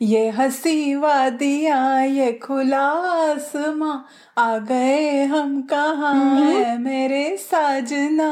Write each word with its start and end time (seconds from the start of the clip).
ये 0.00 0.28
हसी 0.30 0.94
वादिया 0.94 1.78
ये 2.02 2.32
खुला 2.42 2.82
आसमां 3.12 3.96
आ 4.36 4.58
गए 4.58 5.24
हम 5.24 5.60
कहा 5.62 6.10
है 6.10 6.76
मेरे 6.78 7.36
साजना? 7.36 8.30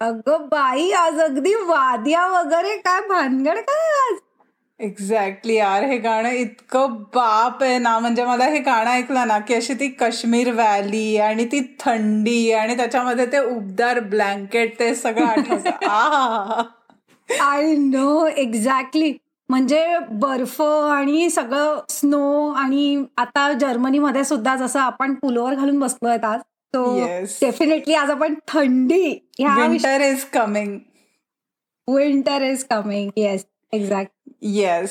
अगं 0.00 0.46
बाई 0.48 0.90
आज 0.92 1.18
अगदी 1.20 1.54
वाद्या 1.54 2.26
वगैरे 2.28 2.76
काय 2.78 3.00
भानगड 3.08 3.60
काय 3.60 3.88
आज? 4.02 4.18
एक्झॅक्टली 4.80 5.54
यार 5.54 5.84
हे 5.84 5.98
गाणं 5.98 6.30
इतकं 6.30 6.94
बाप 7.14 7.62
आहे 7.62 7.78
ना. 7.78 7.98
म्हणजे 7.98 8.24
मला 8.24 8.44
हे 8.44 8.58
गाणं 8.58 8.90
ऐकलं 8.90 9.28
ना 9.28 9.38
की 9.38 9.54
अशी 9.54 9.74
ती 9.74 9.88
काश्मीर 9.88 10.52
व्हॅली 10.52 11.16
आणि 11.16 11.44
ती 11.52 11.60
थंडी 11.80 12.50
आणि 12.52 12.76
त्याच्यामध्ये 12.76 13.26
ते 13.32 13.38
उबदार 13.46 14.00
ब्लँकेट 14.12 14.78
ते 14.78 14.94
सगळं 14.94 15.26
आठवतं. 15.26 16.62
आय 17.42 17.74
नो 17.76 18.26
एक्झॅक्टली 18.26 19.12
म्हणजे 19.48 19.98
बर्फ 20.10 20.62
आणि 20.62 21.30
सगळं 21.30 21.80
स्नो 21.88 22.50
आणि 22.50 23.04
आता 23.16 23.52
जर्मनीमध्ये 23.52 24.24
सुद्धा 24.24 24.56
जसं 24.56 24.80
आपण 24.80 25.14
पुलोवर 25.14 25.54
घालून 25.54 25.78
बसलोय 25.78 26.16
आज 26.22 26.40
तो 26.74 26.96
Yes. 26.96 27.28
डेफिनेटली 27.40 27.94
आज 27.94 28.10
आपण 28.10 28.34
थंडी 28.48 29.30
winter 29.40 30.00
is 30.00 30.24
coming 30.24 30.78
winter 31.88 32.42
is 32.42 32.64
coming 32.64 33.10
yes 33.16 33.46
exact 33.72 34.30
yes 34.42 34.90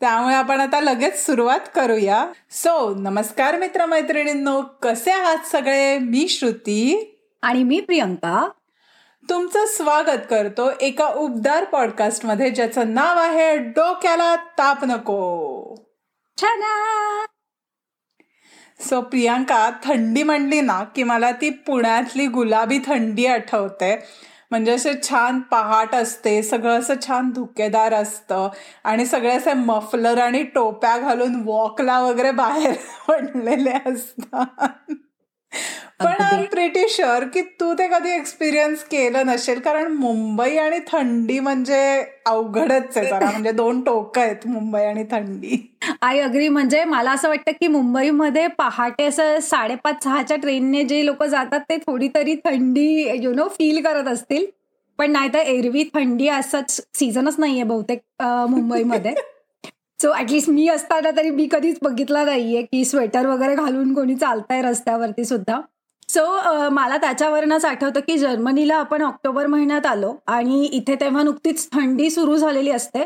त्यामुळे 0.00 0.34
आपण 0.34 0.60
आता 0.60 0.80
लगेच 0.80 1.26
सुरुवात 1.26 1.60
करूया. 1.74 2.32
सो 2.50 2.94
नमस्कार 2.94 3.58
मित्रमैत्रिणींनो 3.58 4.62
कसे 4.82 5.10
आहात 5.10 5.46
सगळे? 5.52 5.98
मी 5.98 6.28
श्रुती. 6.28 7.10
आणि 7.42 7.62
मी 7.62 7.80
प्रियंका. 7.80 8.48
तुमचं 9.28 9.66
स्वागत 9.66 10.26
करतो 10.30 10.70
एका 10.80 11.06
उबदार 11.08 11.64
पॉडकास्टमध्ये 11.64 12.50
ज्याचं 12.50 12.94
नाव 12.94 13.18
आहे 13.18 13.56
डोक्याला 13.56 14.36
ताप 14.58 14.84
नको. 14.84 15.74
सो 18.80 19.00
प्रियांका 19.00 19.70
थंडी 19.84 20.22
म्हणली 20.22 20.60
ना 20.60 20.82
की 20.84 21.02
मला 21.02 21.30
ती 21.32 21.50
पुण्यातली 21.50 22.26
गुलाबी 22.26 22.78
थंडी 22.86 23.26
आठवते. 23.26 23.94
म्हणजे 24.50 24.72
असे 24.72 24.92
छान 25.02 25.40
पहाट 25.40 25.94
असते 25.94 26.42
सगळं 26.42 26.78
असं 26.78 26.94
छान 27.06 27.30
धुकेदार 27.30 27.94
असतं 27.94 28.48
आणि 28.84 29.06
सगळे 29.06 29.36
असे 29.36 29.52
मफलर 29.52 30.18
आणि 30.18 30.42
टोप्या 30.42 30.98
घालून 30.98 31.42
वॉकला 31.44 32.00
वगैरे 32.00 32.30
बाहेर 32.30 32.74
पडलेले 33.08 33.72
असतात. 33.86 34.94
पण 36.00 36.22
आय 36.22 36.44
प्रिटी 36.46 36.88
शुअर 36.88 37.24
की 37.24 37.40
तू 37.60 37.72
ते 37.74 37.86
कधी 37.88 38.10
एक्सपिरियन्स 38.10 38.82
केलं 38.84 39.26
नसेल 39.26 39.58
कारण 39.60 39.92
मुंबई 39.92 40.56
आणि 40.56 40.78
थंडी 40.86 41.38
म्हणजे 41.40 41.82
अवघडच 42.26 42.96
आहे 42.96 43.06
जरा. 43.06 43.30
म्हणजे 43.30 43.52
दोन 43.52 43.80
टोक 43.80 44.18
आहेत 44.18 44.46
मुंबई 44.46 44.82
आणि 44.82 45.04
थंडी. 45.10 45.56
आय 46.02 46.20
अग्री 46.20 46.48
म्हणजे 46.48 46.82
मला 46.84 47.12
असं 47.12 47.28
वाटतं 47.28 47.52
की 47.60 47.66
मुंबईमध्ये 47.66 48.46
पहाटे 48.58 49.04
असं 49.04 49.38
साडेपाच 49.42 50.02
सहाच्या 50.04 50.36
ट्रेनने 50.36 50.82
जे 50.84 51.04
लोक 51.06 51.22
जातात 51.24 51.60
ते 51.68 51.76
थोडी 51.76 52.08
तरी 52.14 52.34
थंडी 52.44 52.86
यु 53.22 53.32
नो 53.34 53.48
फील 53.48 53.82
करत 53.84 54.08
असतील. 54.08 54.46
पण 54.98 55.10
नाही 55.10 55.28
तर 55.34 55.38
एरवी 55.38 55.84
थंडी 55.94 56.28
असंच 56.28 56.80
सीझनच 56.94 57.36
नाहीये 57.38 57.62
बहुतेक 57.62 58.00
मुंबईमध्ये. 58.22 59.14
सो 60.02 60.12
ऍटलिस्ट 60.14 60.50
मी 60.50 60.66
असताना 60.68 61.10
तरी 61.16 61.30
मी 61.30 61.46
कधीच 61.52 61.78
बघितलं 61.82 62.24
नाहीये 62.26 62.62
की 62.62 62.84
स्वेटर 62.84 63.26
वगैरे 63.26 63.54
घालून 63.54 63.94
कोणी 63.94 64.14
चालतंय 64.14 64.62
रस्त्यावरती 64.62 65.24
सुद्धा. 65.24 65.60
सो 66.14 66.68
मला 66.70 66.96
त्याच्यावरूनच 66.96 67.64
आठवतं 67.64 68.00
की 68.00 68.16
जर्मनीला 68.18 68.76
आपण 68.76 69.02
ऑक्टोबर 69.02 69.46
महिन्यात 69.46 69.86
आलो 69.86 70.14
आणि 70.26 70.64
इथे 70.64 70.94
तेव्हा 70.94 71.22
नुकतीच 71.22 71.68
थंडी 71.72 72.10
सुरू 72.10 72.36
झालेली 72.36 72.70
असते. 72.70 73.04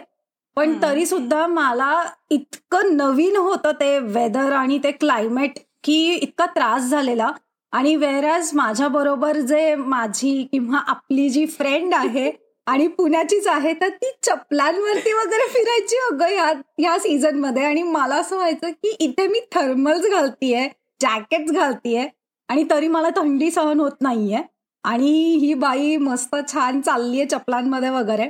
पण. 0.56 0.72
तरी 0.82 1.06
सुद्धा 1.06 1.46
मला 1.46 2.02
इतकं 2.30 2.96
नवीन 2.96 3.36
होतं 3.36 3.72
ते 3.72 3.98
वेदर 3.98 4.52
आणि 4.52 4.78
ते 4.84 4.90
क्लायमेट 4.90 5.58
की 5.84 6.14
इतका 6.14 6.46
त्रास 6.46 6.82
झालेला. 6.82 7.30
आणि 7.72 7.94
वेरॅज 7.96 8.50
माझ्या 8.54 8.88
बरोबर 8.88 9.36
जे 9.36 9.74
माझी 9.74 10.48
किंवा 10.52 10.78
आपली 10.86 11.28
जी 11.28 11.46
फ्रेंड 11.46 11.94
आहे 11.94 12.30
आणि 12.66 12.86
पुण्याचीच 12.86 13.46
आहे 13.46 13.72
तर 13.72 13.88
ती 13.88 14.10
चपलांवरती 14.22 15.12
वगैरे 15.12 15.48
फिरायची 15.48 15.96
अगं 16.10 16.26
ह्या 16.26 16.52
ह्या 16.78 16.98
सीझनमध्ये. 16.98 17.64
आणि 17.64 17.82
मला 17.82 18.14
असं 18.14 18.36
व्हायचं 18.36 18.70
की 18.70 18.96
इथे 19.00 19.26
मी 19.26 19.40
थर्मल्स 19.54 20.06
घालतीये 20.06 20.68
जॅकेट्स 21.02 21.52
घालतीये. 21.52 22.08
आणि 22.48 22.64
तरी 22.70 22.88
मला 22.88 23.08
थंडी 23.16 23.50
सहन 23.50 23.80
होत 23.80 23.92
नाहीये. 24.00 24.42
आणि 24.84 25.38
ही 25.40 25.54
बाई 25.54 25.96
मस्त 25.96 26.36
छान 26.52 26.80
चाललीये 26.80 27.24
चपलांमध्ये 27.24 27.90
वगैरे. 27.90 28.28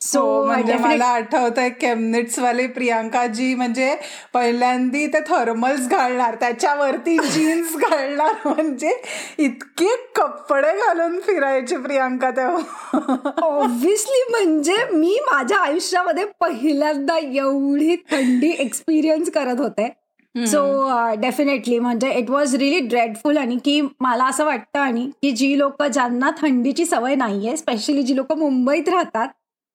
सो 0.00 0.20
हो, 0.20 0.44
म्हणजे 0.44 0.74
मला 0.74 1.04
आठवतंय 1.04 1.68
केमनिट्स 1.70 2.38
वाली 2.38 2.66
प्रियांका 2.66 3.26
जी 3.26 3.54
म्हणजे 3.54 3.96
पहिल्यांदी 4.34 5.06
ते 5.06 5.20
थर्मल्स 5.20 5.88
घालणार 5.88 6.34
त्याच्यावरती 6.34 7.16
जीन्स 7.32 7.76
घालणार 7.76 8.32
म्हणजे 8.44 9.02
इतके 9.38 9.96
कपडे 10.14 10.78
घालून 10.78 11.20
फिरायची 11.20 11.76
प्रियांका 11.76 12.30
तेव्हा. 12.30 13.16
ऑब्विसली 13.42 14.30
म्हणजे 14.30 14.76
मी 14.92 15.18
माझ्या 15.32 15.58
आयुष्यामध्ये 15.58 16.24
पहिल्यांदा 16.40 17.18
एवढी 17.18 17.96
थंडी 17.96 18.50
एक्सपिरियन्स 18.58 19.30
करत 19.30 19.60
होते. 19.60 20.01
सो 20.34 20.90
डेफिनेटली 21.14 21.78
म्हणजे 21.78 22.12
इट 22.12 22.30
वॉज 22.30 22.54
रिली 22.54 22.78
ड्रेडफुल 22.78 23.36
आणि 23.36 23.56
की 23.64 23.80
मला 24.00 24.24
असं 24.24 24.44
वाटतं 24.44 24.78
आणि 24.78 25.10
की 25.22 25.30
जी 25.30 25.58
लोक 25.58 25.82
ज्यांना 25.82 26.30
थंडीची 26.42 26.84
सवय 26.84 27.14
नाहीये 27.14 27.56
स्पेशली 27.56 28.02
जी 28.02 28.16
लोक 28.16 28.32
मुंबईत 28.32 28.88
राहतात 28.88 29.28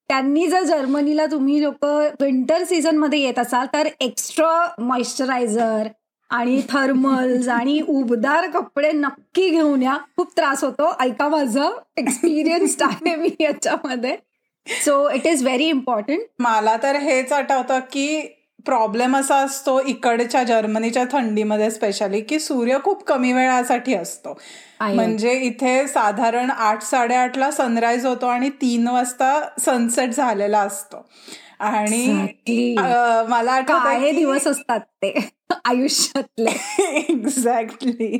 त्यांनी 0.09 0.47
जर 0.47 0.63
जर्मनीला 0.63 1.25
तुम्ही 1.25 1.63
लोक 1.63 1.85
विंटर 2.21 2.63
सीझनमध्ये 2.63 3.19
येत 3.19 3.39
असाल 3.39 3.65
तर 3.73 3.87
एक्स्ट्रा 3.99 4.67
मॉइश्चरायझर 4.79 5.87
आणि 6.29 6.61
थर्मल्स 6.69 7.47
आणि 7.47 7.81
उबदार 7.87 8.49
कपडे 8.49 8.91
नक्की 8.91 9.49
घेऊन 9.49 9.83
या. 9.83 9.97
खूप 10.15 10.31
त्रास 10.37 10.63
होतो. 10.63 10.95
ऐका 10.99 11.27
माझं 11.27 11.69
एक्सपिरियन्स 11.97 12.75
आहे 12.81 13.15
मी 13.15 13.29
याच्यामध्ये. 13.39 14.15
So 14.85 15.09
it 15.09 15.27
is 15.27 15.43
very 15.43 15.65
important 15.65 16.19
मला 16.39 16.77
तर 16.83 16.95
हेच 16.95 17.31
आठवतं 17.31 17.79
की 17.79 18.36
प्रॉब्लेम 18.67 19.15
असा 19.17 19.35
असतो 19.35 19.79
इकडच्या 19.87 20.43
जर्मनीच्या 20.43 21.03
थंडीमध्ये 21.11 21.69
स्पेशली 21.71 22.21
की 22.21 22.39
सूर्य 22.39 22.77
खूप 22.83 23.03
कमी 23.03 23.33
वेळासाठी 23.33 23.95
असतो. 23.95 24.37
म्हणजे 24.95 25.31
इथे 25.33 25.87
साधारण 25.87 26.51
आठ 26.51 26.83
साडेआठला 26.83 27.51
सनराईज 27.51 28.05
होतो 28.05 28.27
आणि 28.27 28.49
तीन 28.61 28.87
वाजता 28.87 29.33
सनसेट 29.59 30.09
झालेला 30.09 30.59
असतो. 30.59 31.05
आणि 31.59 32.75
मला 33.29 33.59
काय 33.61 34.11
दिवस 34.11 34.47
असतात 34.47 34.79
ते 35.03 35.13
आयुष्यातले. 35.65 36.49
एक्झॅक्टली 37.09 38.17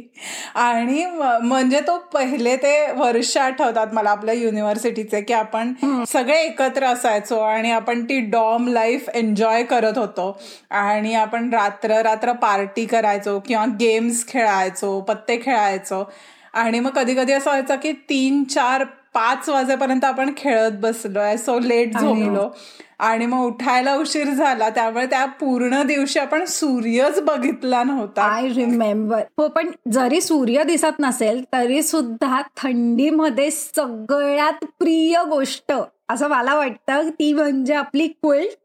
आणि 0.56 1.06
म्हणजे 1.44 1.80
तो 1.88 1.98
पहिले 2.14 2.56
ते 2.56 2.76
वर्ष 2.92 3.36
आठवतात 3.38 3.94
मला 3.94 4.10
आपल्या 4.10 4.34
युनिव्हर्सिटीचे 4.36 5.22
की 5.22 5.34
आपण 5.34 5.74
सगळे 6.08 6.40
एकत्र 6.44 6.86
असायचो 6.86 7.40
आणि 7.40 7.72
आपण 7.72 8.04
ती 8.04 8.20
डॉम 8.30 8.68
लाईफ 8.68 9.10
एन्जॉय 9.10 9.64
करत 9.64 9.98
होतो. 9.98 10.32
आणि 10.72 11.14
आपण 11.16 11.50
रात्र 11.54 12.02
रात्र 12.02 12.32
पार्टी 12.42 12.86
करायचो 12.86 13.40
किंवा 13.48 13.66
गेम्स 13.80 14.26
खेळायचो 14.28 15.00
पत्ते 15.02 15.38
खेळायचो. 15.38 16.04
आणि 16.54 16.80
मग 16.80 16.92
कधी 16.92 17.16
कधी 17.16 17.34
असं 17.34 17.50
व्हायचं 17.50 17.76
की 17.76 17.92
तीन 18.10 18.44
चार 18.44 18.84
पाच 19.18 19.48
वाजेपर्यंत 19.50 20.04
आपण 20.06 20.32
खेळत 20.38 20.72
बसलोय 20.82 21.38
सो 21.38 21.60
लेट. 21.60 21.98
झोपलो. 21.98 22.50
आणि 23.00 23.26
मग 23.26 23.46
उठायला 23.46 23.94
उशीर 23.96 24.30
झाला 24.30 24.70
त्यामुळे 24.70 25.06
त्या 25.06 25.26
पूर्ण 25.40 25.82
दिवशी 25.84 26.20
आपण 26.20 26.46
सूर्यच 26.46 27.20
बघितला 27.22 27.84
नव्हता. 27.84 28.22
आय 28.24 28.48
रिमेंबर 28.48 29.22
हो 29.38 29.48
पण 29.48 29.70
जरी 29.92 30.22
सूर्य 30.22 30.64
दिसत 30.64 31.00
नसेल 31.00 31.44
तरी 31.54 31.82
सुद्धा 31.84 32.42
थंडीमध्ये 32.58 33.50
सगळ्यात 33.52 34.66
प्रिय 34.80 35.22
गोष्ट 35.30 35.74
असं 36.10 36.28
मला 36.28 36.56
वाटतं 36.56 37.10
ती 37.10 37.34
म्हणजे 37.34 37.74
आपली 37.74 38.08
क्विल्ट 38.08 38.58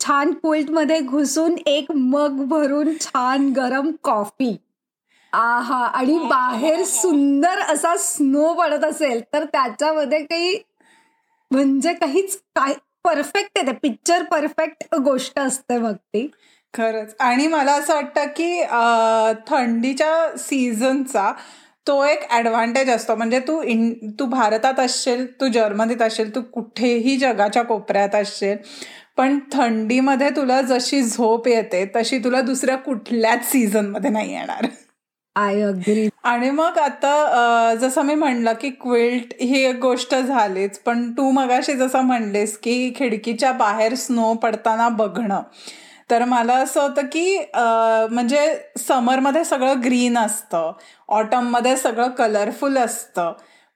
छान 0.00 0.30
क्विल्टमध्ये 0.32 0.98
घुसून 1.00 1.54
एक 1.66 1.90
मग 1.90 2.44
भरून 2.44 2.92
छान 3.00 3.48
गरम 3.56 3.90
कॉफी 4.02 4.56
आहा 5.32 5.84
आणि 5.86 6.18
बाहेर 6.20 6.82
सुंदर 6.84 7.60
असा 7.72 7.94
स्नो 7.98 8.52
पडत 8.54 8.84
असेल 8.84 9.20
तर 9.32 9.44
त्याच्यामध्ये 9.44 10.22
काही 10.24 10.56
म्हणजे 11.50 11.92
काहीच 11.94 12.36
काय 12.56 12.74
परफेक्ट 13.04 13.58
आहे 13.58 13.66
ते 13.66 13.72
पिक्चर 13.82 14.22
परफेक्ट 14.30 14.94
गोष्ट 14.96 15.38
असते 15.38 15.76
मग 15.78 15.92
ती. 15.94 16.26
खरंच. 16.74 17.14
आणि 17.20 17.46
मला 17.46 17.72
असं 17.72 17.94
वाटतं 17.94 18.26
की 18.36 18.62
थंडीच्या 19.48 20.36
सीझनचा 20.38 21.32
तो 21.86 22.02
एक 22.04 22.24
ऍडव्हान्टेज 22.32 22.90
असतो. 22.90 23.14
म्हणजे 23.16 23.40
तू 23.40 23.60
इन 23.62 23.92
तू 24.20 24.24
भारतात 24.26 24.80
असशील 24.80 25.26
तू 25.40 25.48
जर्मनीत 25.48 26.02
असशील 26.02 26.34
तू 26.34 26.40
कुठेही 26.54 27.16
जगाच्या 27.16 27.62
कोपऱ्यात 27.64 28.14
असशील 28.14 28.56
पण 29.16 29.38
थंडीमध्ये 29.52 30.28
तुला 30.30 30.60
जशी 30.62 31.02
झोप 31.02 31.46
येते 31.48 31.84
तशी 31.96 32.18
तुला 32.24 32.40
दुसऱ्या 32.40 32.76
कुठल्याच 32.78 33.50
सीझनमध्ये 33.52 34.10
नाही 34.10 34.32
येणार. 34.32 34.66
आय 35.36 35.60
अग्री 35.62 36.08
आणि 36.24 36.50
मग 36.50 36.78
आता 36.78 37.74
जसं 37.80 38.02
मी 38.02 38.14
म्हणलं 38.14 38.52
की 38.60 38.70
क्विल्ट 38.70 39.34
ही 39.40 39.62
एक 39.64 39.78
गोष्ट 39.80 40.14
झालीच 40.14 40.78
पण 40.78 41.10
तू 41.12 41.30
मगाशी 41.30 41.72
जसं 41.72 42.00
म्हणलेस 42.00 42.56
की 42.58 42.92
खिडकीच्या 42.96 43.52
बाहेर 43.52 43.94
स्नो 43.94 44.32
पडताना 44.34 44.88
बघणं. 44.88 45.42
तर 46.10 46.24
मला 46.24 46.54
असं 46.54 46.80
होतं 46.82 47.06
की 47.12 47.38
म्हणजे 47.54 48.46
समरमध्ये 48.78 49.44
सगळं 49.44 49.80
ग्रीन 49.84 50.18
असतं 50.18 50.72
ऑटममध्ये 51.08 51.76
सगळं 51.76 52.08
कलरफुल 52.08 52.76
असतं 52.78 53.32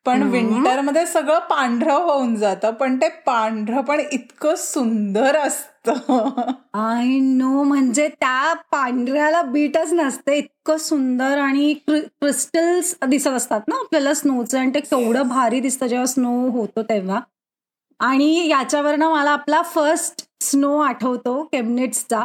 पण 0.06 0.22
विंटरमध्ये 0.22 1.06
सगळं 1.06 1.38
पांढरं 1.38 1.94
होऊन 1.94 2.34
जातं 2.36 2.70
पण 2.70 2.96
ते 2.96 3.08
पांढरं 3.26 3.80
पण 3.80 4.00
इतकं 4.12 4.54
सुंदर 4.56 5.36
असतं. 5.36 5.69
आय 5.88 7.18
नो 7.20 7.62
म्हणजे 7.62 8.08
त्या 8.20 8.52
पांढऱ्याला 8.72 9.42
बीटच 9.42 9.92
नसते. 9.92 10.36
इतकं 10.38 10.76
सुंदर 10.78 11.38
आणि 11.38 11.72
क्रिस्टल्स 11.88 12.94
दिसत 13.08 13.28
असतात 13.28 13.60
ना 13.68 13.76
आपल्याला 13.76 14.14
स्नोचं. 14.14 14.58
आणि 14.58 14.74
ते 14.74 14.80
केवढं 14.80 15.28
भारी 15.28 15.60
दिसतं 15.60 15.86
जेव्हा 15.86 16.06
स्नो 16.06 16.48
होतो 16.50 16.82
तेव्हा. 16.82 17.20
आणि 18.00 18.48
याच्यावरनं 18.48 19.10
मला 19.10 19.30
आपला 19.30 19.60
फर्स्ट 19.74 20.24
स्नो 20.42 20.76
आठवतो 20.80 21.42
केमनेट्सचा 21.52 22.18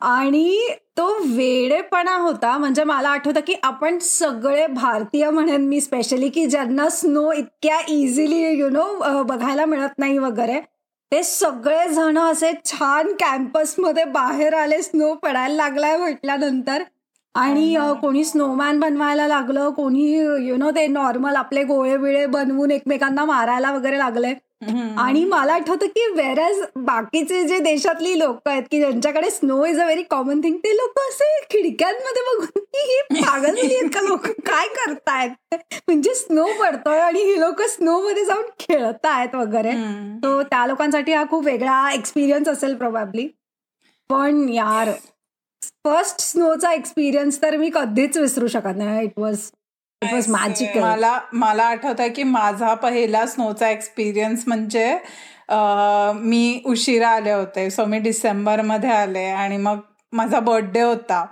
आणि 0.00 0.58
तो 0.98 1.06
वेडेपणा 1.26 2.16
होता. 2.16 2.56
म्हणजे 2.58 2.84
मला 2.84 3.08
आठवतं 3.08 3.40
की 3.46 3.54
आपण 3.62 3.98
सगळे 3.98 4.66
भारतीय 4.66 5.28
म्हणेन 5.30 5.66
मी 5.68 5.80
स्पेशली 5.80 6.28
की 6.28 6.46
ज्यांना 6.46 6.88
स्नो 6.90 7.30
इतक्या 7.32 7.80
इझिली 7.88 8.42
यु 8.58 8.68
नो 8.70 9.22
बघायला 9.22 9.64
मिळत 9.64 9.98
नाही 9.98 10.18
वगैरे 10.18 10.60
ते 11.12 11.22
सगळे 11.22 11.86
जण 11.94 12.18
असे 12.18 12.52
छान 12.64 13.12
कॅम्पसमध्ये 13.20 14.04
बाहेर 14.04 14.54
आले 14.54 14.80
स्नो 14.82 15.12
पडायला 15.22 15.54
लागलाय 15.54 15.96
म्हटल्यानंतर. 15.96 16.82
आणि 17.34 17.74
कोणी 18.00 18.24
स्नोमॅन 18.24 18.78
बनवायला 18.80 19.26
लागलं 19.28 19.70
कोणी 19.70 20.04
यु 20.46 20.56
नो 20.58 20.70
ते 20.76 20.86
नॉर्मल 20.86 21.36
आपले 21.36 21.62
गोळे 21.64 21.96
बिळे 21.96 22.24
बनवून 22.26 22.70
एकमेकांना 22.70 23.24
मारायला 23.24 23.70
वगैरे 23.72 23.98
लागले. 23.98 24.32
आणि 24.62 25.24
मला 25.24 25.52
आठवतं 25.54 25.86
की 25.86 26.06
वेरॅज 26.14 26.60
बाकीचे 26.76 27.42
जे 27.48 27.58
देशातली 27.58 28.18
लोक 28.18 28.48
आहेत 28.48 28.62
की 28.70 28.78
ज्यांच्याकडे 28.80 29.30
snow 29.30 29.64
is 29.66 29.78
a 29.80 29.84
very 29.84 30.02
common 30.10 30.40
thing 30.40 30.56
ते 30.64 30.74
लोक 30.76 30.98
असे 31.00 31.28
खिडक्यांमध्ये 31.50 32.22
बघून 32.22 32.62
की 32.64 32.82
ही 32.86 33.22
पागल 33.22 33.58
आहेत 33.58 33.88
का 33.94 34.00
लोक? 34.00 34.26
काय 34.46 34.66
करतायत? 34.76 35.30
म्हणजे 35.88 36.14
स्नो 36.14 36.46
पडतोय 36.60 36.98
आणि 37.00 37.22
ही 37.22 37.38
लोक 37.40 37.62
स्नो 37.68 37.98
मध्ये 38.00 38.24
जाऊन 38.24 38.44
खेळतायत 38.60 39.34
वगैरे. 39.34 39.72
तो 40.22 40.42
त्या 40.42 40.66
लोकांसाठी 40.66 41.12
हा 41.12 41.24
खूप 41.30 41.44
वेगळा 41.44 41.90
एक्सपिरियन्स 41.92 42.48
असेल 42.48 42.74
प्रोबॅबली 42.76 43.26
पण 44.10 44.48
यार 44.48 44.90
फर्स्ट 45.84 46.20
स्नोचा 46.20 46.72
एक्सपिरियन्स 46.72 47.40
तर 47.42 47.56
मी 47.56 47.70
कधीच 47.74 48.16
विसरू 48.18 48.46
शकत 48.48 48.76
नाही. 48.76 49.04
इट 49.04 49.18
वॉज 49.18 49.38
मला 50.80 51.18
मला 51.32 51.62
आठवत 51.62 52.00
आहे 52.00 52.08
की 52.08 52.22
माझा 52.22 52.74
पहिला 52.74 53.26
स्नोचा 53.26 53.68
एक्सपिरियन्स 53.70 54.44
म्हणजे 54.46 54.98
मी 56.14 56.62
उशिरा 56.66 57.08
आले 57.08 57.32
होते. 57.32 57.70
सो 57.70 57.84
मी 57.84 57.98
डिसेंबरमध्ये 57.98 58.90
आले 58.90 59.24
आणि 59.24 59.56
मग 59.56 59.78
माझा 60.12 60.40
बर्थडे 60.40 60.80
होता. 60.80 61.24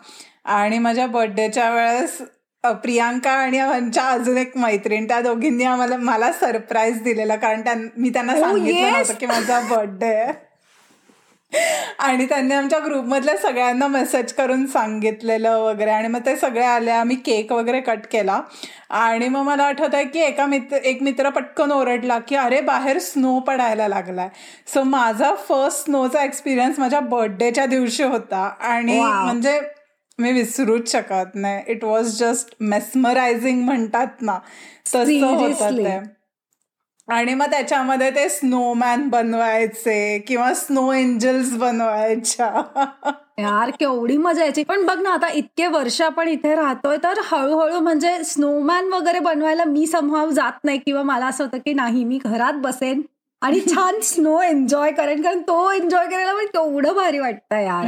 आणि 0.44 0.78
माझ्या 0.78 1.06
बर्थडेच्या 1.06 1.70
वेळेस 1.70 2.18
प्रियांका 2.64 3.30
आणि 3.30 3.58
आमच्या 3.58 4.04
अजून 4.04 4.38
एक 4.38 4.56
मैत्रीण 4.56 5.08
त्या 5.08 5.20
दोघींनी 5.20 5.64
आम्हाला 5.64 5.96
मला 5.96 6.32
सरप्राईज 6.32 7.02
दिलेला. 7.02 7.36
कारण 7.36 7.88
मी 7.96 8.10
त्यांना 8.10 8.32
oh, 8.32 8.40
सांगितलं 8.40 8.92
नव्हतं 8.92 9.14
की 9.14 9.26
माझा 9.26 9.60
बर्थडे 9.60 10.06
आहे. 10.06 10.47
आणि 11.98 12.26
त्यांनी 12.26 12.54
आमच्या 12.54 12.78
ग्रुपमधल्या 12.78 13.36
सगळ्यांना 13.36 13.86
मेसेज 13.86 14.32
करून 14.32 14.66
सांगितलेलं 14.66 15.58
वगैरे. 15.58 15.90
आणि 15.90 16.08
मग 16.08 16.20
ते 16.26 16.36
सगळे 16.36 16.64
आले 16.64 16.90
आम्ही 16.90 17.16
केक 17.16 17.52
वगैरे 17.52 17.80
कट 17.80 17.98
केला. 18.12 18.40
आणि 18.90 19.28
मग 19.28 19.42
मला 19.42 19.64
आठवत 19.64 19.94
आहे 19.94 20.04
की 20.04 20.20
एका 20.20 20.46
मित्र 20.46 20.76
एक 20.76 21.02
मित्र 21.02 21.28
पटकन 21.28 21.72
ओरडला 21.72 22.18
की 22.18 22.36
अरे 22.36 22.60
बाहेर 22.60 22.98
स्नो 22.98 23.38
पडायला 23.40 23.88
लागलाय. 23.88 24.28
सो 24.74 24.82
माझा 24.82 25.34
फर्स्ट 25.34 25.84
स्नोचा 25.84 26.24
एक्सपिरियन्स 26.24 26.78
माझ्या 26.78 27.00
बर्थडेच्या 27.00 27.66
दिवशी 27.66 28.02
होता. 28.02 28.54
आणि 28.60 29.00
म्हणजे 29.00 29.60
मी 30.18 30.32
विसरूच 30.32 30.92
शकत 30.92 31.34
नाही. 31.34 31.62
इट 31.66 31.84
वॉज 31.84 32.18
जस्ट 32.18 32.54
मेस्मरायझिंग 32.60 33.64
म्हणतात 33.64 34.06
ना. 34.20 34.38
तसं 34.86 35.26
होतं 35.26 35.76
ते. 35.78 36.17
आणि 37.08 37.34
मग 37.34 37.50
त्याच्यामध्ये 37.50 38.10
ते 38.10 38.28
स्नोमॅन 38.28 39.08
बनवायचे 39.08 40.18
किंवा 40.18 40.54
स्नो 40.54 40.92
एंजल्स 40.92 41.52
बनवायच्या. 41.56 42.62
यार 43.38 43.70
केवढी 43.70 44.16
मजा 44.16 44.42
यायची. 44.42 44.62
पण 44.62 44.84
बघ 44.86 44.98
ना 45.02 45.10
आता 45.10 45.28
इतके 45.28 45.66
वर्ष 45.66 46.00
आपण 46.02 46.28
इथे 46.28 46.54
राहतोय 46.56 46.96
तर 46.96 47.18
हळूहळू 47.24 47.80
म्हणजे 47.80 48.24
स्नोमॅन 48.24 48.92
वगैरे 48.92 49.18
बनवायला 49.18 49.64
मी 49.64 49.86
संभाव 49.86 50.30
जात 50.30 50.64
नाही 50.64 50.78
किंवा 50.78 51.02
मला 51.02 51.26
असं 51.26 51.44
होतं 51.44 51.58
की 51.58 51.72
नाही 51.72 52.04
मी 52.04 52.18
घरात 52.24 52.52
बसेन 52.52 53.02
आणि 53.42 53.60
छान 53.60 54.00
स्नो 54.02 54.40
एन्जॉय 54.42 54.92
करेन. 54.92 55.22
कारण 55.22 55.40
तो 55.40 55.70
एन्जॉय 55.72 56.06
करायला 56.06 56.34
पण 56.34 56.46
केवढं 56.46 56.94
भारी 56.94 57.18
वाटतं 57.18 57.56
यार. 57.56 57.86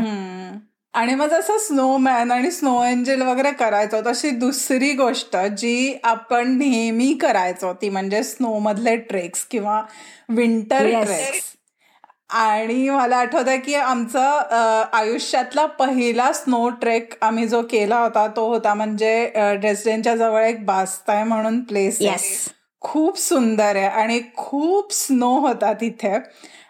आणि 0.94 1.14
मग 1.14 1.28
जसं 1.28 1.58
स्नोमॅन 1.58 2.30
आणि 2.30 2.50
स्नो 2.50 2.82
एंजल 2.84 3.22
वगैरे 3.22 3.50
करायचो 3.52 4.00
तशी 4.06 4.30
दुसरी 4.30 4.92
गोष्ट 4.92 5.36
जी 5.58 5.98
आपण 6.04 6.56
नेहमी 6.58 7.12
करायचो 7.14 7.72
ती 7.72 7.88
म्हणजे 7.88 8.22
स्नो 8.22 8.58
मधले 8.58 8.96
ट्रेक्स 8.96 9.44
किंवा 9.44 9.80
विंटर 10.28 10.86
ट्रेक्स 11.04 11.56
आणि 12.30 12.88
मला 12.88 13.16
आठवत 13.16 13.48
आहे 13.48 13.58
की 13.58 13.74
आमचा 13.74 14.88
आयुष्यातला 14.92 15.66
पहिला 15.66 16.32
स्नो 16.32 16.68
ट्रेक 16.80 17.14
आम्ही 17.20 17.46
जो 17.48 17.62
केला 17.62 17.98
होता 18.00 18.26
तो 18.36 18.46
होता 18.48 18.74
म्हणजे 18.74 19.14
रेसिडेंटच्या 19.36 20.16
जवळ 20.16 20.44
एक 20.44 20.64
बास्ताय 20.66 21.24
म्हणून 21.24 21.60
प्लेस 21.60 21.98
आहे. 22.02 22.08
खूप 22.80 23.18
सुंदर 23.18 23.76
आहे 23.76 23.86
आणि 23.86 24.20
खूप 24.36 24.92
स्नो 24.92 25.38
होता 25.38 25.72
तिथे. 25.72 26.18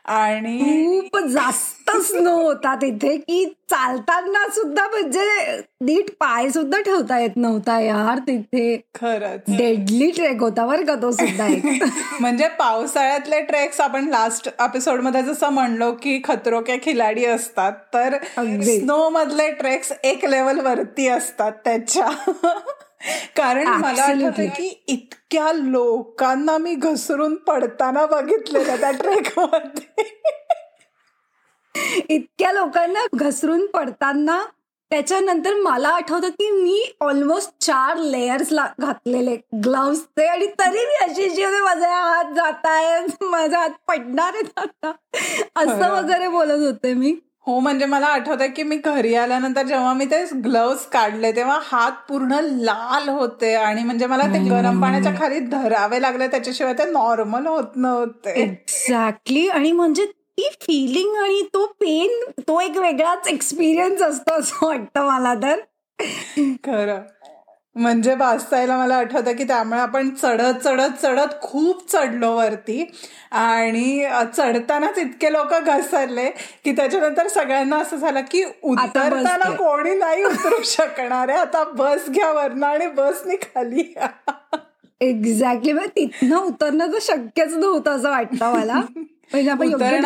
आणि 0.05 1.01
खूप 1.01 1.27
जास्त 1.29 1.91
स्नो 1.97 2.43
होता 2.43 2.75
तिथे 2.75 3.17
की 3.17 3.45
चालताना 3.71 4.49
सुद्धा 4.49 4.87
म्हणजे 4.87 5.57
नीट 5.81 6.11
पाय 6.21 6.49
सुद्धा 6.51 6.81
ठेवता 6.81 7.19
येत 7.19 7.31
नव्हता 7.37 7.81
यार 7.81 8.19
तिथे. 8.19 8.77
खरंच. 8.77 9.41
डेडली 9.57 10.11
ट्रेक 10.11 10.41
होता 10.41 10.67
बरं 10.67 10.85
का 10.85 10.95
तो 10.95 11.11
सुद्धा 11.11 11.49
म्हणजे 12.21 12.49
पावसाळ्यातले 12.49 13.41
ट्रेक्स 13.41 13.81
आपण 13.81 14.09
लास्ट 14.09 14.49
एपिसोडमध्ये 14.49 15.23
जसं 15.23 15.49
म्हणलो 15.49 15.93
की 15.93 16.21
खतरो 16.25 16.61
के 16.61 16.77
खिलाडी 16.83 17.25
असतात 17.25 17.73
तर 17.95 18.17
स्नो 18.62 19.09
मधले 19.09 19.51
ट्रेक्स 19.51 19.93
एक 20.05 20.25
लेवल 20.25 20.61
वरती 20.61 21.09
असतात 21.09 21.53
त्याच्या. 21.65 22.09
कारण 23.37 23.67
मला 23.67 24.02
आठवतं 24.02 24.47
की 24.56 24.85
इतक्या 24.88 25.52
लोकांना 25.52 26.58
मी 26.58 26.75
घसरून 26.75 27.35
पडताना 27.35 28.06
बघितलेलं 28.06 28.76
त्या 28.81 28.91
ट्रेकमध्ये 28.91 30.08
इतक्या 32.08 32.52
लोकांना 32.52 33.06
घसरून 33.12 33.67
पडताना 33.67 34.43
त्याच्यानंतर 34.91 35.55
मला 35.55 35.88
आठवतं 35.88 36.28
की 36.28 36.50
मी 36.50 36.92
ऑलमोस्ट 37.00 37.50
चार 37.61 37.97
लेयर्स 37.97 38.52
घातलेले 38.80 39.37
ग्लव्स 39.64 40.02
ते. 40.16 40.26
आणि 40.26 40.47
तरी 40.47 40.85
मी 40.87 40.95
अशी 41.04 41.28
जी 41.30 41.45
माझे 41.47 41.87
हात 41.87 42.35
जात 42.35 42.66
आहेत 42.66 43.23
माझा 43.25 43.59
हात 43.59 43.71
पडणार 43.88 44.35
आहेत 44.35 44.59
आता. 44.59 44.92
असं 45.57 45.95
वगैरे 45.95 46.28
बोलत 46.28 46.66
होते 46.66 46.95
मी. 46.95 47.14
हो 47.47 47.61
म्हणजे 47.61 47.87
मला 47.87 48.06
आठवत 48.06 48.40
आहे 48.40 48.49
की 48.49 48.62
मी 48.62 48.76
घरी 48.76 49.14
आल्यानंतर 49.14 49.62
जेव्हा 49.62 49.92
मी 49.92 50.04
ते 50.04 50.25
ग्लव्स 50.35 50.87
काढले 50.87 51.32
तेव्हा 51.32 51.59
हात 51.62 51.92
पूर्ण 52.09 52.40
लाल 52.42 53.09
होते 53.09 53.54
आणि 53.54 53.82
म्हणजे 53.82 54.06
मला 54.06 54.26
ते 54.26 54.38
गरम 54.49 54.80
पाण्याच्या 54.82 55.12
खाली 55.18 55.38
धरावे 55.38 56.02
लागले. 56.02 56.26
त्याच्याशिवाय 56.26 56.73
ते 56.73 56.85
नॉर्मल 56.85 57.47
होत 57.47 57.76
नव्हते. 57.76 58.42
एक्झॅक्टली 58.42 59.49
आणि 59.49 59.73
म्हणजे 59.73 60.06
ती 60.06 60.49
फिलिंग 60.62 61.16
आणि 61.16 61.42
तो 61.42 61.66
पेन 61.66 62.30
तो 62.40 62.61
एक 62.61 62.78
वेगळाच 62.78 63.28
एक्सपिरियन्स 63.28 64.02
असतो 64.02 64.35
असं 64.35 64.66
वाटतं 64.66 65.06
मला 65.06 65.35
तर. 65.35 65.61
खरं. 66.64 67.00
म्हणजे 67.77 68.15
वाचतायला 68.15 68.77
मला 68.77 68.97
आठवतं 68.97 69.33
की 69.33 69.45
त्यामुळे 69.45 69.81
आपण 69.81 70.09
चढत 70.15 70.59
चढत 70.65 70.97
चढत 71.03 71.35
खूप 71.43 71.91
चढलो 71.93 72.31
वरती. 72.37 72.85
आणि 73.33 74.05
चढतानाच 74.37 74.99
इतके 74.99 75.33
लोक 75.33 75.55
घसरले 75.55 76.29
की 76.65 76.73
त्याच्यानंतर 76.73 77.29
सगळ्यांना 77.29 77.77
असं 77.77 77.97
झालं 77.97 78.21
की 78.31 78.43
उतरताना 78.45 79.50
कोणी 79.57 79.95
नाही 79.95 80.25
उतरू 80.25 80.62
शकणार 80.65 81.29
आहे. 81.29 81.39
आता 81.39 81.62
बस 81.75 82.09
घ्या 82.11 82.33
वरनं 82.33 82.67
आणि 82.67 82.87
बसनी 82.87 83.37
खाली 83.37 83.93
एक्झॅक्टली 85.00 85.73
म्हणजे 85.73 85.91
तिथनं 85.97 86.37
उतरणं 86.37 86.93
तर 86.93 86.99
शक्यच 87.03 87.53
नव्हतं 87.55 87.91
असं 87.91 88.11
वाटतं 88.11 88.53
मला. 88.53 88.81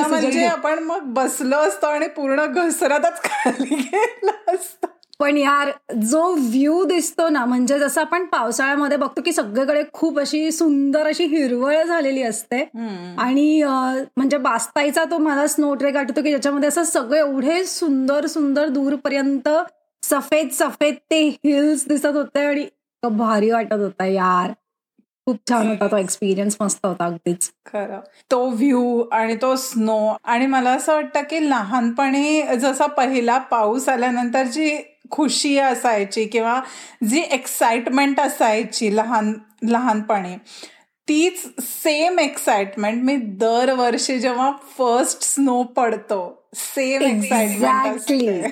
म्हणजे 0.09 0.44
आपण 0.47 0.78
मग 0.78 1.12
बसलो 1.14 1.56
असतो 1.59 1.87
आणि 1.87 2.09
पूर्ण 2.09 2.44
घसरतच 2.47 3.23
खाली 3.25 3.75
गेलो 3.75 4.54
असतो. 4.54 4.87
पण 5.21 5.37
यार 5.37 5.71
जो 6.02 6.23
व्ह्यू 6.33 6.83
दिसतो 6.85 7.28
ना 7.28 7.44
म्हणजे 7.44 7.78
जसं 7.78 8.00
आपण 8.00 8.25
पावसाळ्यामध्ये 8.25 8.97
बघतो 8.97 9.23
की 9.23 9.33
सगळीकडे 9.33 9.83
खूप 9.92 10.18
अशी 10.18 10.50
सुंदर 10.52 11.06
अशी 11.06 11.25
हिरवळ 11.25 11.83
झालेली 11.83 12.23
असते. 12.23 12.62
आणि 13.18 13.62
म्हणजे 14.16 14.38
बास्ताईचा 14.38 15.04
तो 15.04 15.18
मला 15.18 15.47
स्नो 15.47 15.75
ट्रेक 15.75 15.97
आठवतो 15.97 16.23
की 16.23 16.28
ज्याच्यामध्ये 16.28 16.68
असं 16.68 16.83
सगळे 16.83 17.18
एवढे 17.18 17.64
सुंदर 17.64 18.26
सुंदर 18.26 18.68
दूरपर्यंत 18.68 19.49
सफेद 20.02 20.49
सफेद 20.52 20.94
ते 21.11 21.26
हिल्स 21.28 21.87
दिसत 21.88 22.16
होते 22.16 22.44
आणि 22.44 22.66
भारी 23.02 23.50
वाटत 23.50 23.73
होता 23.73 24.04
यार. 24.06 24.52
खूप 25.26 25.37
छान 25.50 25.66
होता 25.68 25.87
तो 25.87 25.97
एक्सपिरियन्स 25.97 26.56
मस्त 26.61 26.87
होता 26.87 27.04
अगदीच. 27.04 27.50
खरं. 27.66 28.00
तो 28.30 28.44
व्ह्यू 28.50 29.02
आणि 29.12 29.37
तो 29.42 29.54
स्नो 29.56 30.16
आणि 30.25 30.47
मला 30.47 30.71
असं 30.71 30.92
वाटतं 30.94 31.23
की 31.30 31.49
लहानपणी 31.50 32.42
जसा 32.56 32.87
पहिला 32.87 33.38
पाऊस 33.50 33.88
आल्यानंतर 33.88 34.42
जी 34.47 34.76
खुशी 35.11 35.58
असायची 35.58 36.25
किंवा 36.25 36.61
जी 37.11 37.20
एक्साइटमेंट 37.20 38.20
असायची 38.20 38.96
लहान 38.96 39.32
लहानपणी 39.62 40.37
तीच 41.08 41.46
सेम 41.61 42.18
एक्साइटमेंट 42.18 43.04
मी 43.04 43.16
दरवर्षी 43.16 44.18
जेव्हा 44.18 44.52
फर्स्ट 44.78 45.23
स्नो 45.23 45.62
पडतो 45.62 46.49
सेम 46.54 47.02
एक्साइटमेंट 47.02 48.46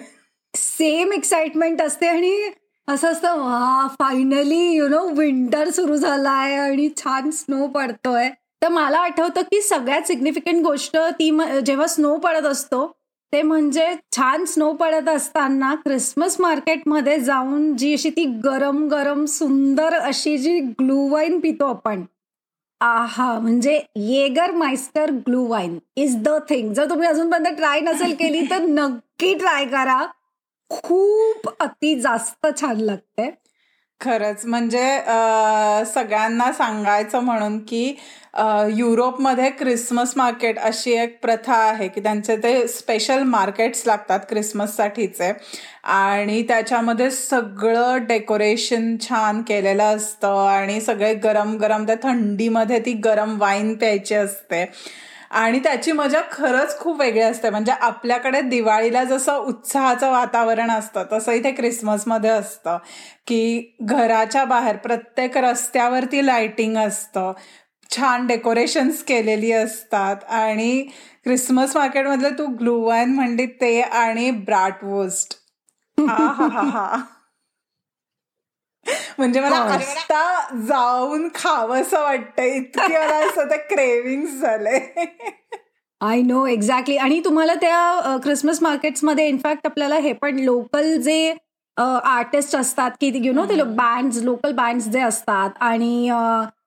सेम 0.57 1.13
एक्साइटमेंट 1.13 1.83
असते 1.83 2.07
आणि 2.07 2.51
असं 2.89 3.13
असतं 3.13 3.29
वा 3.29 3.87
फायनली 4.01 4.73
यु 4.73 4.89
नो 4.89 5.09
विंटर 5.09 5.71
सुरू 5.71 5.97
झालाय 5.97 6.57
आणि 6.57 6.89
छान 6.97 7.31
स्नो 7.31 7.67
पडतोय. 7.67 8.29
तर 8.63 8.69
मला 8.69 8.99
आठवतं 8.99 9.41
की 9.41 9.63
सगळ्यात 9.63 10.03
सिग्निफिकंट 10.03 10.63
गोष्ट 10.65 10.97
ती 10.97 11.39
जेव्हा 11.67 11.87
स्नो 11.87 12.17
पडत 12.17 12.47
असतो 12.47 12.97
ते 13.33 13.43
म्हणजे 13.43 13.95
छान 14.17 14.45
स्नो 14.45 14.73
पडत 14.73 15.09
असताना 15.09 15.75
क्रिसमस 15.75 16.37
मार्केटमध्ये 16.41 17.19
जाऊन 17.21 17.77
जी 17.77 17.93
अशी 17.93 18.11
ती 18.11 18.25
गरम 18.45 18.87
गरम 18.89 19.25
सुंदर 19.25 19.95
अशी 19.95 20.37
जी 20.39 20.59
ग्लू 20.81 21.09
वाईन 21.09 21.39
पितो 21.41 21.67
आपण 21.67 22.03
आहा 22.81 23.39
म्हणजे 23.39 23.81
Jagermeister 24.51 25.11
Gluhwein 25.47 25.79
is 25.97 26.17
the 26.23 26.29
thing. 26.49 26.73
जर 26.73 26.91
तुम्ही 26.91 27.09
अजूनपर्यंत 27.09 27.57
ट्राय 27.57 27.81
नसेल 27.81 28.15
केली 28.15 28.41
तर 28.51 28.63
नक्की 28.63 29.35
ट्राय 29.35 29.65
करा. 29.65 30.05
खूप 30.71 31.49
अति 31.61 31.95
जास्त 32.01 32.47
छान 32.61 32.81
लागते. 32.81 33.31
खरंच. 34.03 34.45
म्हणजे 34.47 34.87
सगळ्यांना 35.95 36.53
सांगायचं 36.53 37.21
म्हणून 37.25 37.59
की 37.69 37.85
युरोपमध्ये 38.77 39.49
क्रिसमस 39.51 40.13
मार्केट 40.17 40.59
अशी 40.59 40.93
एक 40.93 41.19
प्रथा 41.23 41.55
आहे 41.63 41.89
की 41.89 42.01
त्यांचे 42.03 42.37
ते 42.43 42.67
स्पेशल 42.69 43.23
मार्केट्स 43.23 43.83
लागतात 43.87 44.21
क्रिसमससाठीचे. 44.29 45.33
आणि 45.85 46.43
त्याच्यामध्ये 46.49 47.11
सगळं 47.11 48.07
डेकोरेशन 48.09 48.95
छान 49.01 49.43
केलेलं 49.49 49.97
असतं 49.97 50.47
आणि 50.49 50.81
सगळे 50.81 51.15
गरम 51.25 51.57
गरम 51.61 51.87
त्या 51.87 51.97
थंडीमध्ये 52.03 52.79
ती 52.87 52.93
गरम 53.05 53.37
वाईन 53.41 53.75
प्यायची 53.77 54.15
असते. 54.15 54.65
आणि 55.33 55.59
त्याची 55.59 55.93
मजा 55.93 56.21
खरंच 56.31 56.79
खूप 56.79 57.01
वेगळी 57.01 57.21
असते. 57.21 57.51
म्हणजे 57.51 57.73
आपल्याकडे 57.73 58.41
दिवाळीला 58.43 59.05
जसं 59.05 59.37
उत्साहाचं 59.47 60.11
वातावरण 60.11 60.71
असतं 60.71 61.05
तसं 61.13 61.33
इथे 61.33 61.51
क्रिसमसमध्ये 61.53 62.31
असतं 62.31 62.79
की 63.27 63.77
घराच्या 63.83 64.45
बाहेर 64.45 64.77
प्रत्येक 64.79 65.37
रस्त्यावरती 65.39 66.27
लाइटिंग 66.27 66.77
असतं 66.79 67.33
छान 67.91 68.27
डेकोरेशन्स 68.27 69.03
केलेली 69.05 69.53
असतात 69.53 70.25
आणि 70.33 70.83
क्रिसमस 71.25 71.77
मार्केटमधलं 71.77 72.39
तू 72.39 72.47
ग्लू 72.61 72.81
वाईन 72.83 73.15
म्हणली 73.15 73.47
ते 73.61 73.81
आणि 73.83 74.31
ब्राटवोस्ट. 74.47 75.35
हा 76.01 76.27
हा 76.29 76.47
हा 76.49 76.63
हा 76.71 77.03
म्हणजे 79.19 79.41
मला 79.41 79.57
आता 79.57 80.57
जाऊन 80.67 81.29
खावंसं 81.35 82.01
वाटतं 82.03 82.43
इतकी 82.43 82.93
मला 82.93 83.17
असं 83.27 83.51
ते 83.51 83.57
क्रेविंग 83.69 84.27
झाले. 84.27 84.79
आय 86.01 86.21
नो 86.23 86.45
एक्झॅक्टली 86.47 86.97
आणि 86.97 87.21
तुम्हाला 87.25 87.55
त्या 87.55 88.17
क्रिसमस 88.23 88.63
मार्केट्समध्ये 88.63 89.27
इनफॅक्ट 89.29 89.67
आपल्याला 89.67 89.97
हे 89.97 90.13
पण 90.13 90.39
लोकल 90.39 90.97
जे 91.01 91.35
आर्टिस्ट 91.77 92.57
असतात 92.57 92.91
की 93.01 93.11
यु 93.25 93.33
नो 93.33 93.45
ते 93.49 93.63
बँड 93.63 94.15
लोकल 94.23 94.53
बँड 94.53 94.81
जे 94.83 95.01
असतात 95.01 95.51
आणि 95.61 96.09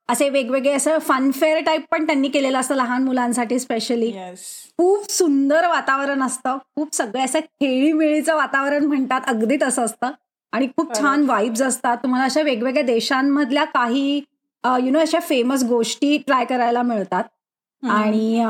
असे 0.10 0.30
वेगवेगळे 0.30 0.72
असं 0.74 0.98
फनफेअर 0.98 1.60
टाईप 1.60 1.86
पण 1.92 2.06
त्यांनी 2.06 2.28
केलेलं 2.30 2.60
असतं 2.60 2.75
लहान 2.75 3.04
मुलांसाठी 3.04 3.60
स्पेशली 3.60 4.12
खूप 4.80 5.12
सुंदर 5.12 5.68
वातावरण 5.68 6.24
असतं. 6.24 6.58
खूप 6.75 6.94
सगळं 6.96 7.24
असं 7.25 7.40
खेळीमेळीचं 7.40 8.36
वातावरण 8.36 8.86
म्हणतात 8.86 9.22
अगदी 9.28 9.58
तसं 9.62 9.86
असतं. 9.86 10.12
आणि 10.54 10.68
खूप 10.68 10.94
छान 10.98 11.24
वाईब्स 11.25 11.62
असतात. 11.62 11.98
तुम्हाला 12.04 12.25
अशा 12.25 12.42
वेगवेगळ्या 12.42 12.84
देशांमधल्या 12.84 13.64
काही 13.64 14.22
यु 14.64 14.92
नो 14.92 15.00
अशा 15.00 15.20
फेमस 15.20 15.64
गोष्टी 15.64 16.18
ट्राय 16.18 16.46
करायला 16.46 16.82
मिळतात. 16.82 17.24
आणि 17.84 18.44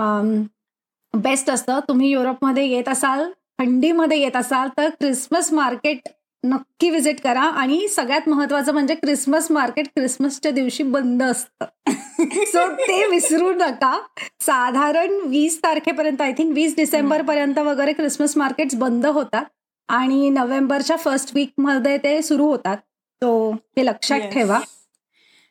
बेस्ट 1.13 1.49
असतं. 1.49 1.79
तुम्ही 1.87 2.09
युरोपमध्ये 2.09 2.65
येत 2.67 2.89
असाल 2.89 3.23
थंडीमध्ये 3.59 4.19
येत 4.19 4.35
असाल 4.35 4.69
तर 4.77 4.89
क्रिसमस 4.89 5.51
मार्केट 5.53 6.07
नक्की 6.43 6.89
विजिट 6.89 7.19
करा. 7.21 7.41
आणि 7.41 7.87
सगळ्यात 7.87 8.27
महत्वाचं 8.29 8.73
म्हणजे 8.73 8.95
क्रिसमस 8.95 9.47
मार्केट 9.51 9.87
क्रिसमसच्या 9.95 10.51
दिवशी 10.51 10.83
बंद 10.83 11.23
असतं. 11.23 11.65
सो 12.45 12.67
ते 12.77 13.05
विसरू 13.07 13.51
नका. 13.53 13.97
साधारण 14.41 15.19
वीस 15.25 15.57
तारखेपर्यंत 15.63 16.21
आय 16.21 16.31
थिंक 16.37 16.53
वीस 16.55 16.75
डिसेंबर 16.75 17.21
पर्यंत 17.21 17.59
वगैरे 17.59 17.93
क्रिसमस 17.93 18.37
मार्केट 18.37 18.75
बंद 18.75 19.05
होतात. 19.05 19.45
आणि 19.89 20.29
नोव्हेंबरच्या 20.29 20.95
फर्स्ट 20.95 21.31
वीकमध्ये 21.35 21.97
ते 21.97 22.21
सुरू 22.21 22.47
होतात. 22.47 22.77
तो 23.21 23.51
हे 23.77 23.85
लक्षात 23.85 24.19
ठेवा. 24.33 24.59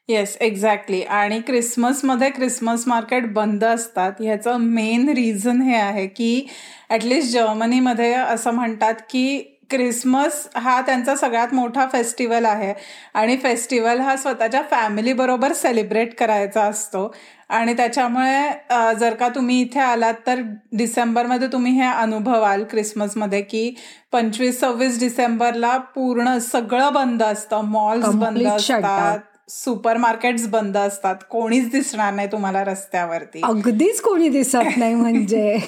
येस 0.09 0.37
एक्झॅक्टली 0.41 1.03
आणि 1.03 1.41
क्रिसमसमध्ये 1.41 2.29
क्रिसमस 2.31 2.83
मार्केट 2.89 3.33
बंद 3.33 3.65
असतात. 3.65 4.13
ह्याचं 4.21 4.57
मेन 4.61 5.09
रिझन 5.09 5.63
हे 5.63 5.77
आहे 5.77 6.07
की 6.07 6.47
ॲटलिस्ट 6.91 7.33
जर्मनीमध्ये 7.33 8.13
असं 8.15 8.51
म्हणतात 8.51 8.95
की 9.11 9.43
क्रिसमस 9.71 10.47
हा 10.57 10.81
त्यांचा 10.81 11.15
सगळ्यात 11.17 11.55
मोठा 11.55 11.87
फेस्टिवल 11.93 12.45
आहे. 12.45 12.73
आणि 13.15 13.37
फेस्टिवल 13.37 14.01
हा 14.01 14.17
स्वतःच्या 14.17 14.63
फॅमिली 14.71 15.13
बरोबर 15.13 15.53
सेलिब्रेट 15.53 16.15
करायचा 16.15 16.63
असतो. 16.65 17.07
आणि 17.55 17.73
त्याच्यामुळे 17.75 18.95
जर 18.95 19.15
का 19.15 19.29
तुम्ही 19.29 19.61
इथे 19.61 19.81
आलात 19.81 20.15
तर 20.27 20.41
डिसेंबरमध्ये 20.73 21.49
तुम्ही 21.49 21.73
हे 21.73 21.87
अनुभवाल 21.87 22.65
क्रिसमसमध्ये 22.65 23.41
की 23.43 23.75
पंचवीस 24.13 24.61
सव्वीस 24.61 24.99
डिसेंबरला 25.01 25.77
पूर्ण 25.95 26.39
सगळं 26.39 26.93
बंद 26.93 27.23
असतं. 27.23 27.61
मॉल्स 27.61 28.07
बंद 28.07 28.47
असतात. 28.47 29.19
सुपर 29.51 29.97
मार्केट्स 29.97 30.47
बंद 30.49 30.77
असतात. 30.77 31.17
कोणीच 31.31 31.71
दिसणार 31.71 32.13
नाही 32.13 32.29
तुम्हाला 32.33 32.65
रस्त्यावरती. 32.65 33.41
अगदीच 33.45 34.01
कोणी 34.01 34.29
दिसत 34.29 34.77
नाही 34.77 34.95
म्हणजे. 34.95 35.59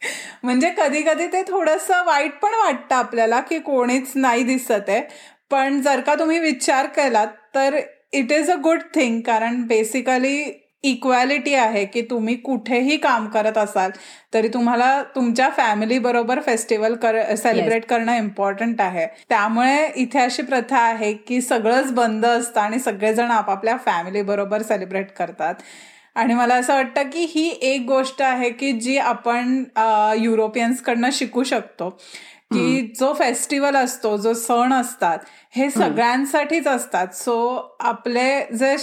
म्हणजे 0.42 0.70
कधी 0.70 1.00
कधी 1.02 1.26
ते 1.26 1.42
थोडस 1.42 1.90
वाईट 2.06 2.38
पण 2.38 2.54
वाटतं 2.54 2.94
आपल्याला 2.94 3.40
की 3.40 3.58
कोणीच 3.58 4.12
नाही 4.14 4.42
दिसत 4.42 4.88
आहे. 4.88 5.00
पण 5.50 5.80
जर 5.80 6.00
का 6.00 6.14
तुम्ही 6.14 6.38
विचार 6.38 6.86
केलात 6.86 7.26
तर 7.54 7.78
it 8.18 8.32
is 8.32 8.50
a 8.50 8.56
good 8.62 8.80
thing 8.94 9.20
कारण 9.20 9.62
बेसिकली 9.66 10.36
इक्वॅलिटी 10.84 11.54
आहे 11.54 11.84
की 11.84 12.00
तुम्ही 12.02 12.34
कुठेही 12.36 12.96
काम 12.96 13.26
करत 13.34 13.58
असाल 13.58 13.90
तरी 14.34 14.48
तुम्हाला 14.54 15.02
तुमच्या 15.14 15.48
फॅमिली 15.56 15.98
बरोबर 15.98 16.40
फेस्टिवल 16.46 16.94
कर 17.02 17.16
सेलिब्रेट 17.36 17.84
करणं 17.86 18.16
इम्पॉर्टंट 18.16 18.80
आहे. 18.80 19.06
त्यामुळे 19.28 19.86
इथे 19.96 20.18
अशी 20.20 20.42
प्रथा 20.42 20.78
आहे 20.78 21.12
की 21.28 21.40
सगळंच 21.40 21.92
बंद 21.92 22.26
असतं 22.26 22.60
आणि 22.60 22.78
सगळेजण 22.78 23.30
आपापल्या 23.30 23.76
फॅमिली 23.86 24.22
बरोबर 24.22 24.62
सेलिब्रेट 24.62 25.12
करतात. 25.18 25.54
आणि 26.16 26.34
मला 26.34 26.54
असं 26.54 26.74
वाटतं 26.74 27.10
की 27.12 27.24
ही 27.30 27.48
एक 27.62 27.86
गोष्ट 27.86 28.20
आहे 28.22 28.50
की 28.50 28.72
जी 28.72 28.98
आपण 28.98 29.62
युरोपियन्सकडनं 30.18 31.10
शिकू 31.12 31.42
शकतो. 31.44 31.88
की 32.50 32.80
जो 32.98 33.12
फेस्टिवल 33.14 33.76
असतो 33.76 34.16
जो 34.16 34.32
सण 34.34 34.72
असतात 34.72 35.18
हे 35.56 35.68
सगळ्यांसाठीच 35.70 36.66
असतात. 36.66 37.06
सो 37.14 37.76
आपले 37.80 38.40
जे 38.58 38.76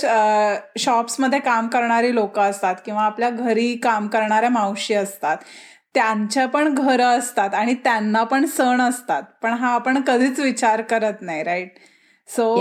शॉप्समध्ये 0.79 1.39
काम 1.39 1.67
करणारी 1.67 2.13
लोक 2.15 2.39
असतात 2.39 2.75
किंवा 2.85 3.03
आपल्या 3.03 3.29
घरी 3.29 3.73
काम 3.83 4.07
करणाऱ्या 4.07 4.49
मावशी 4.49 4.93
असतात 4.93 5.37
त्यांच्या 5.93 6.45
पण 6.47 6.73
घरं 6.73 7.17
असतात 7.19 7.53
आणि 7.53 7.73
त्यांना 7.83 8.23
पण 8.23 8.45
सण 8.47 8.81
असतात. 8.81 9.23
पण 9.43 9.53
हा 9.53 9.73
आपण 9.75 10.01
कधीच 10.01 10.39
विचार 10.39 10.81
करत 10.81 11.21
नाही 11.21 11.43
राईट 11.43 11.79
सो 12.29 12.53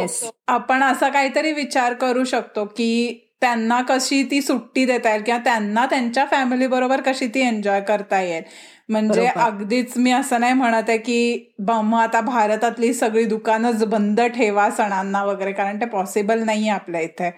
आपण 0.48 0.82
असा 0.82 1.08
काहीतरी 1.08 1.52
विचार 1.52 1.92
करू 1.94 2.24
शकतो 2.24 2.64
की 2.66 3.26
त्यांना 3.40 3.80
कशी 3.88 4.22
ती 4.30 4.40
सुट्टी 4.42 4.84
देता 4.86 5.10
येईल 5.10 5.22
किंवा 5.22 5.40
त्यांना 5.44 5.84
त्यांच्या 5.86 6.24
फॅमिली 6.30 6.66
बरोबर 6.66 7.00
कशी 7.00 7.26
ती 7.26 7.40
एन्जॉय 7.40 7.80
करता 7.80 8.20
येईल. 8.20 8.42
म्हणजे 8.90 9.26
अगदीच 9.26 9.92
मी 9.96 10.12
असं 10.12 10.40
नाही 10.40 10.52
म्हणत 10.52 10.88
आहे 10.88 10.98
की 10.98 11.54
मग 11.60 11.98
आता 11.98 12.20
भारतातली 12.20 12.92
सगळी 12.94 13.24
दुकानच 13.24 13.84
बंद 13.84 14.20
ठेवा 14.20 14.70
सणांना 14.70 15.24
वगैरे 15.24 15.52
कारण 15.52 15.80
ते 15.80 15.86
पॉसिबल 15.86 16.42
नाही 16.44 16.68
आपल्या 16.68 17.00
इथे. 17.00 17.30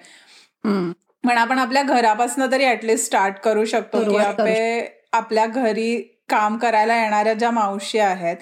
पण 1.25 1.38
आपण 1.38 1.59
आपल्या 1.59 1.82
घरापासून 1.82 2.50
तरी 2.52 2.64
ऍटलिस्ट 2.64 3.06
स्टार्ट 3.06 3.38
करू 3.38 3.64
शकतो 3.64 3.99
की 4.11 4.16
आपल्या 5.12 5.47
घरी 5.47 5.97
काम 6.28 6.56
करायला 6.59 6.97
येणाऱ्या 7.02 7.35
ज्या 7.35 7.50
मावशी 7.50 7.99
आहेत 7.99 8.37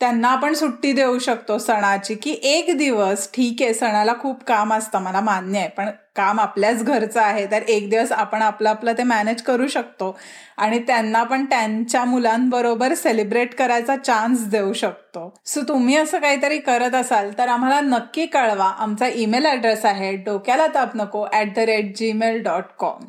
त्यांना 0.00 0.28
आपण 0.28 0.54
सुट्टी 0.54 0.92
देऊ 0.92 1.18
शकतो 1.18 1.56
सणाची 1.58 2.14
की 2.14 2.30
एक 2.44 2.76
दिवस 2.78 3.28
ठीक 3.34 3.62
आहे 3.62 3.74
सणाला 3.74 4.12
खूप 4.20 4.42
काम 4.46 4.72
असतं 4.74 4.98
मला 5.02 5.20
मान्य 5.20 5.58
आहे 5.58 5.68
पण 5.68 5.88
काम 6.16 6.40
आपल्याच 6.40 6.82
घरचं 6.84 7.20
आहे 7.20 7.46
तर 7.50 7.62
एक 7.68 7.88
दिवस 7.90 8.12
आपण 8.12 8.42
आपलं 8.42 8.68
आपलं 8.68 8.92
ते 8.98 9.02
मॅनेज 9.02 9.42
करू 9.42 9.66
शकतो. 9.66 10.16
आणि 10.58 10.78
त्यांना 10.86 11.22
पण 11.22 11.44
त्यांच्या 11.44 12.04
मुलांबरोबर 12.04 12.94
सेलिब्रेट 12.94 13.54
करायचा 13.54 13.96
चान्स 13.96 14.46
देऊ 14.50 14.72
शकतो. 14.72 15.32
सो 15.44 15.60
तुम्ही 15.68 15.96
असं 15.96 16.18
काहीतरी 16.18 16.58
करत 16.58 16.94
असाल 16.94 17.30
तर 17.38 17.48
आम्हाला 17.48 17.80
नक्की 17.80 18.26
कळवा. 18.26 18.72
आमचा 18.78 19.08
ईमेल 19.14 19.46
ॲड्रेस 19.46 19.84
आहे 19.84 20.14
डोक्याला 20.16 20.66
ताप 20.74 20.96
नको 20.96 21.26
at 21.32 21.54
the 21.56 21.58
rate 21.66 21.96
Gmail 21.98 22.42
dot 22.42 22.72
com 22.78 23.04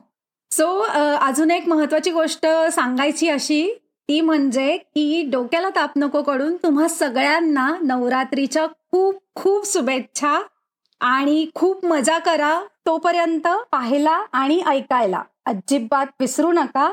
so 0.51 0.67
अजून 1.21 1.51
एक 1.51 1.67
महत्वाची 1.67 2.11
गोष्ट 2.11 2.45
सांगायची 2.71 3.29
अशी 3.29 3.67
ती 4.09 4.19
म्हणजे 4.21 4.77
की 4.77 5.23
डोक्याला 5.31 5.69
ताप 5.69 5.93
नको 5.95 6.21
कडून 6.21 6.55
तुम्हा 6.55 6.87
सगळ्यांना 6.87 7.67
नवरात्रीच्या 7.81 8.65
खूप 8.91 9.23
खूप 9.35 9.65
शुभेच्छा 9.67 10.39
आणि 11.01 11.45
खूप 11.55 11.85
मजा 11.85 12.17
करा 12.19 12.59
तोपर्यंत 12.85 13.47
पाहायला 13.71 14.11
आणि 14.11 14.61
ऐकायला. 14.67 15.21
अजिबात 15.45 16.05
विसरू 16.19 16.51
नका. 16.51 16.91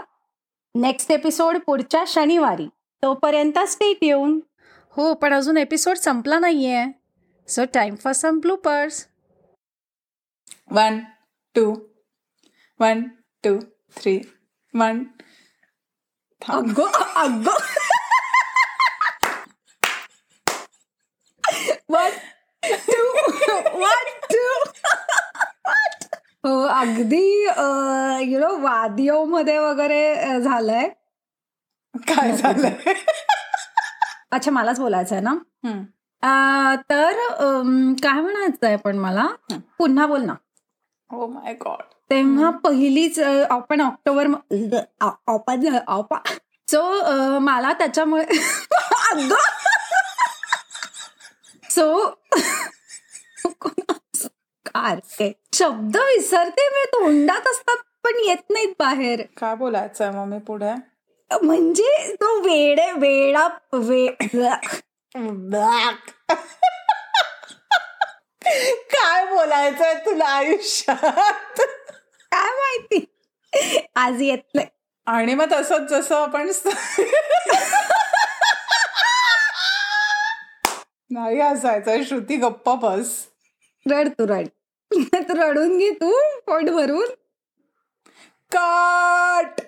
नेक्स्ट 0.75 1.13
एपिसोड 1.13 1.59
पुढच्या 1.67 2.05
शनिवारी. 2.07 2.67
तोपर्यंत 3.03 3.59
स्टेट 3.69 4.05
येऊन 4.05 4.39
हो 4.97 5.13
पण 5.15 5.35
अजून 5.35 5.57
एपिसोड 5.57 5.97
संपला 5.97 6.39
नाहीये. 6.39 6.85
So 7.49 7.65
time 7.75 7.95
for 7.95 8.13
some 8.13 8.39
bloopers 8.39 9.07
one 10.71 10.99
two 11.55 11.75
one 12.81 13.03
two 13.45 13.57
three 13.97 14.19
one 14.75 15.03
ago 16.51 16.85
ago 17.23 17.53
one 21.91 22.11
to 22.63 23.03
one 23.81 24.11
to 24.33 24.43
हो 26.45 26.53
अगदी 26.79 27.23
यु 28.33 28.41
नो 28.41 28.51
वादियो 28.63 29.25
मध्ये 29.25 29.59
वगैरे 29.59 30.03
झालंय. 30.41 30.89
काय 31.95 32.33
झालं 32.37 32.69
अच्छा 34.33 34.51
मलाच 34.51 34.79
बोलायचं 34.81 35.15
आहे 35.15 35.25
ना 35.25 35.35
तर 36.91 37.19
काय 38.03 38.21
म्हणायचंय 38.21 38.77
पण 38.85 38.99
मला? 38.99 39.27
पुन्हा 39.79 40.07
बोल 40.07 40.25
ना. 40.25 40.35
ओ 41.11 41.27
माय 41.27 41.55
गॉड 41.55 41.83
तेव्हा 42.11 42.51
पहिलीच 42.51 43.19
आपण 43.51 43.81
ऑक्टोबर 43.81 44.27
सो 46.71 47.39
मला 47.39 47.73
त्याच्यामुळे 47.73 48.25
सो 51.71 52.07
काय 54.67 54.97
शब्द 55.53 55.97
विसरते 55.97 56.69
मी 56.69 56.85
तोंडात 56.85 57.47
असतात 57.47 57.77
पण 58.05 58.13
येत 58.27 58.51
नाहीत 58.51 58.75
बाहेर. 58.79 59.23
काय 59.37 59.55
बोलायचंय 59.55 60.11
मग 60.11 60.25
मी 60.25 60.39
पुढे? 60.39 60.73
म्हणजे 61.43 62.15
तो 62.15 62.41
वेडे 62.41 62.93
वेडा 62.93 63.49
वे 63.73 64.07
काय 68.93 69.25
बोलायचंय 69.25 69.95
तुला 69.95 70.25
आयुष्यात? 70.25 71.61
माहिती. 72.79 73.91
आज 73.97 74.23
येत 74.23 74.39
नाही. 74.55 74.67
आणि 75.07 75.35
मग 75.35 75.53
तसंच 75.53 75.91
जसं 75.91 76.17
आपण 76.17 76.51
नाही 81.11 81.41
असायचं 81.41 82.05
श्रुती 82.05 82.37
गप्प 82.37 82.71
बस. 82.71 83.27
रड 83.91 84.09
तू 84.09 84.27
रड. 84.27 84.47
तू 85.15 85.35
रडून 85.43 85.79
घे 85.79 85.91
तू 85.91 86.39
पोट 86.47 86.63
भरून. 86.63 87.07
कट! 88.53 89.61